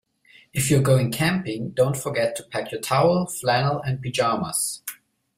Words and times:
If 0.51 0.71
you're 0.71 0.81
going 0.81 1.11
camping, 1.11 1.73
don't 1.75 1.95
forget 1.95 2.35
to 2.37 2.43
pack 2.45 2.71
your 2.71 2.81
towel, 2.81 3.27
flannel, 3.27 3.83
and 3.85 4.01
pyjamas 4.01 4.81